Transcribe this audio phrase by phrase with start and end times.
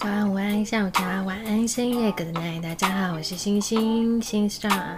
[0.00, 4.96] 早安、午安、下午茶、晚安、深夜，Good night，大家好，我是星星星 star。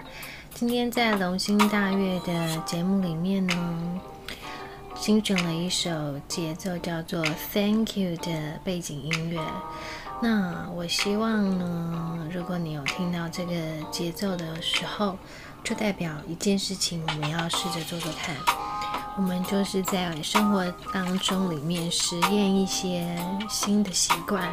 [0.55, 4.01] 今天在龙星大悦的节目里面呢，
[4.95, 5.91] 新选了一首
[6.29, 7.21] 节奏叫做
[7.53, 9.41] Thank You 的背景音乐。
[10.23, 13.53] 那我希望呢，如果你有听到这个
[13.91, 15.19] 节奏的时候，
[15.65, 18.37] 就代表一件事情，我们要试着做做看。
[19.15, 23.17] 我们就是在生活当中里面实验一些
[23.49, 24.49] 新的习惯，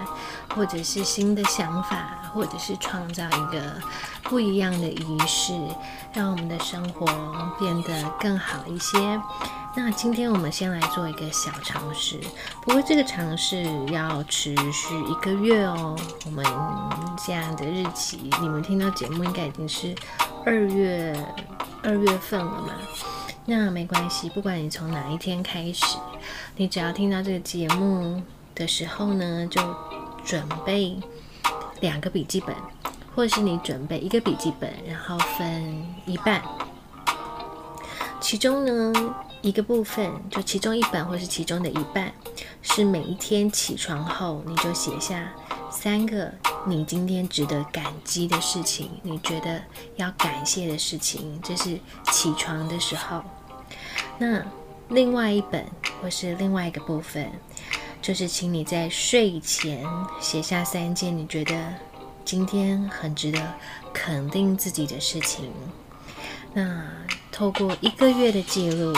[0.54, 3.82] 或者是新的想法，或者是创造一个
[4.24, 5.54] 不一样的仪式，
[6.14, 7.06] 让我们的生活
[7.58, 9.20] 变得更好一些。
[9.76, 12.20] 那今天我们先来做一个小尝试，
[12.62, 15.98] 不过这个尝试要持续一个月哦。
[16.26, 16.44] 我们
[17.18, 19.96] 现在的日期，你们听到节目应该已经是
[20.46, 21.16] 二月
[21.82, 22.74] 二月份了嘛？
[23.50, 25.98] 那没关系，不管你从哪一天开始，
[26.56, 28.22] 你只要听到这个节目
[28.54, 29.60] 的时候呢，就
[30.24, 30.96] 准备
[31.80, 32.56] 两个笔记本，
[33.16, 36.44] 或是你准备一个笔记本，然后分一半，
[38.22, 42.14] 其中呢一个部分，就其中一本或是其中的一半，
[42.62, 45.28] 是每一天起床后你就写下
[45.72, 46.32] 三个
[46.66, 49.62] 你今天值得感激的事情，你觉得
[49.96, 51.80] 要感谢的事情，这是
[52.12, 53.24] 起床的时候。
[54.18, 54.44] 那
[54.90, 55.66] 另外一本
[56.02, 57.32] 或是另外一个部分，
[58.02, 59.86] 就是请你在睡前
[60.20, 61.56] 写下三件你觉得
[62.26, 63.40] 今天很值得
[63.94, 65.52] 肯定自己的事情。
[66.54, 66.84] 那
[67.32, 68.94] 透过一个月的记录，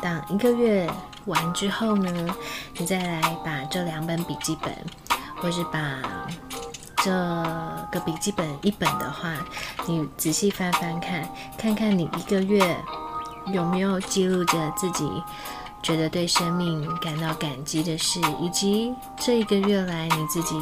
[0.00, 0.88] 当一个月
[1.26, 2.34] 完之后呢，
[2.78, 4.72] 你再来把这两本笔记本，
[5.36, 6.00] 或是把
[7.02, 7.10] 这
[7.90, 9.34] 个笔记本一本的话，
[9.86, 12.76] 你仔细翻翻看，看看你一个月。
[13.52, 15.10] 有没有记录着自己
[15.82, 20.54] 觉得对生命感到感激的事，以及这一个月来你自己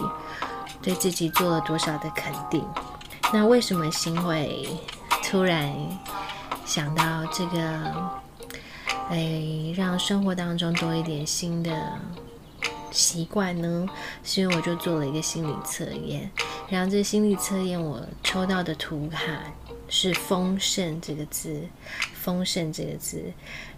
[0.80, 2.64] 对自己做了多少的肯定？
[3.34, 4.66] 那为什么心会
[5.22, 5.70] 突然
[6.64, 8.10] 想到这个？
[9.10, 11.70] 哎，让生活当中多一点新的
[12.90, 13.86] 习惯呢？
[14.22, 16.30] 是因为我就做了一个心理测验，
[16.68, 19.42] 然后这心理测验我抽到的图卡。
[19.92, 21.62] 是丰盛这个字，
[22.14, 23.20] 丰盛这个字，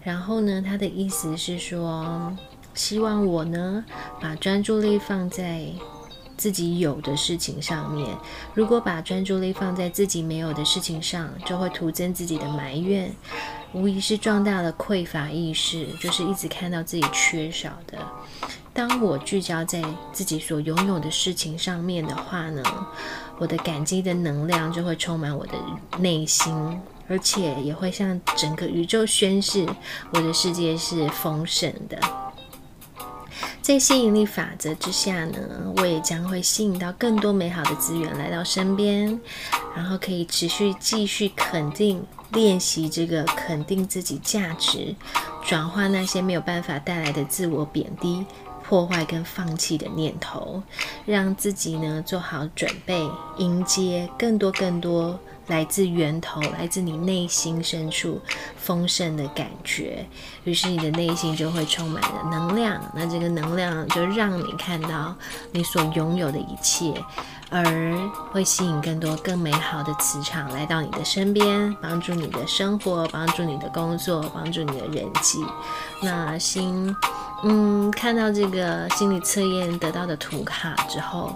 [0.02, 2.36] 然后呢，它的意思是说，
[2.74, 3.82] 希望我呢，
[4.20, 5.70] 把专注力放在
[6.36, 8.14] 自己有的事情上面。
[8.52, 13.10] 如果把专注力放在自己没有的事情上，就会徒增自己的埋怨，
[13.72, 17.98] 无疑是壮大了匮乏意识，就是一直看到自己缺少的。
[18.74, 22.62] 当我聚焦在自己所拥有的事情上面的话呢？
[23.38, 25.52] 我的感激的能量就会充满我的
[25.98, 29.66] 内心，而且也会向整个宇宙宣示
[30.12, 31.98] 我的世界是丰盛的。
[33.60, 35.38] 在吸引力法则之下呢，
[35.76, 39.20] 我也将会吸引到更多美好的资源来到身边，
[39.74, 44.94] 然后可以持续继续肯定练习这个肯定自己价值，
[45.44, 48.24] 转化那些没有办法带来的自我贬低。
[48.72, 50.62] 破坏跟放弃的念头，
[51.04, 53.06] 让自己呢做好准备，
[53.36, 58.18] 迎接更多更多来自源头、来自你内心深处
[58.56, 60.06] 丰盛的感觉。
[60.44, 65.14] 于是你的内心就会充满了能量，那这个能量就让你看到
[65.50, 66.94] 你所拥有的一切，
[67.50, 67.92] 而
[68.30, 75.44] 会吸引更多更美好的磁场来到你的身边，帮助你的生活，帮助你的工作，帮助你的人际。
[76.00, 76.96] 那心。
[77.44, 81.34] 嗯，看到这个心理测验得到的图卡之后，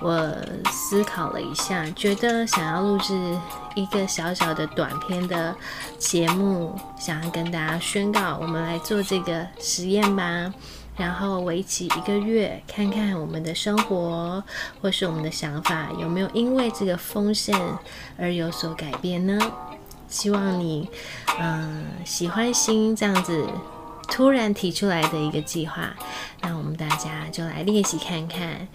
[0.00, 0.32] 我
[0.70, 3.36] 思考了一下，觉得想要录制
[3.74, 5.54] 一个小小的短片的
[5.98, 10.52] 节目，想要跟大家宣告，我们来做这个实验吧。
[10.96, 14.44] 然后为期一个月，看看我们的生活
[14.80, 17.78] 或是我们的想法有没有因为这个丰盛
[18.18, 19.38] 而有所改变呢？
[20.06, 20.88] 希望你，
[21.40, 23.44] 嗯，喜欢心这样子。
[24.12, 25.96] 突然提出来的一个计划，
[26.42, 28.68] 那我们大家就来练习看看，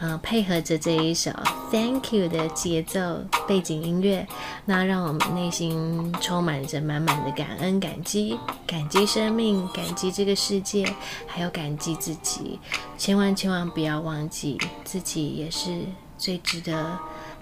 [0.00, 1.30] 嗯，配合着这一首
[1.70, 4.28] Thank You 的节奏背景音乐，
[4.66, 10.86] 那让我们内心充满着满满的感恩、感激、感激生命、感激这个世界，
[11.26, 12.60] 还有感激自己。
[12.98, 15.86] 千万千万不要忘记，自己也是
[16.18, 16.98] 最值得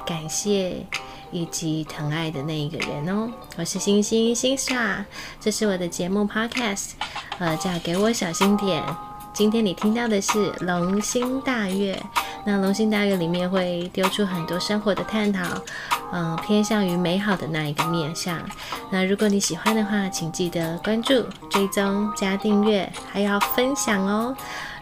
[0.07, 0.87] 感谢。
[1.33, 5.07] 以及疼爱的那一个人哦，我是星星星沙
[5.39, 6.95] 这是我的节目 podcast，
[7.41, 8.85] 呃，叫给我小心点。
[9.33, 11.99] 今天你听到的是龙星大悦，
[12.45, 15.43] 那龙星大悦里面会丢出很多生活的探讨，
[16.13, 18.39] 嗯，偏向于美好的那一个面向。
[18.91, 24.37] 那如果你喜欢的话，请记得关注、追踪、加订阅，还要分享哦。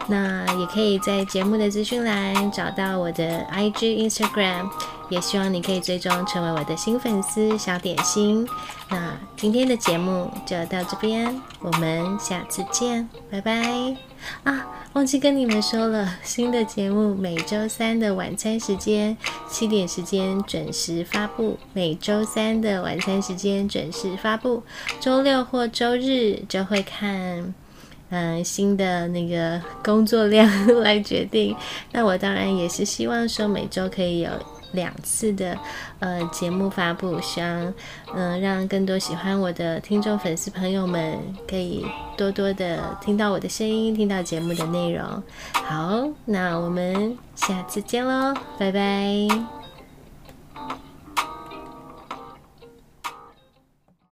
[0.09, 4.67] 那也可以在节目的资讯栏找到我的 IG、Instagram，
[5.07, 8.47] 也希望你可以最终成为我的新粉丝小点心。
[8.89, 13.95] 那今天的节目就到这边，我们下次见，拜拜
[14.43, 14.65] 啊！
[14.93, 19.15] 忘记跟你们说了，新的节目每周三的晚餐时间
[19.47, 24.63] 七点时间准时发布，每周三的晚餐时间准时发布，
[24.99, 27.53] 周六或周日就会看。
[28.09, 30.49] 嗯，新的那个工作量
[30.81, 31.55] 来决定。
[31.91, 34.29] 那我当然也是希望说每周可以有
[34.71, 35.57] 两次的
[35.99, 37.73] 呃节目发布，希望
[38.15, 41.17] 嗯让更多喜欢我的听众粉丝朋友们
[41.47, 41.85] 可以
[42.17, 45.23] 多多的听到我的声音，听到节目的内容。
[45.53, 49.58] 好，那我们下次见喽，拜拜。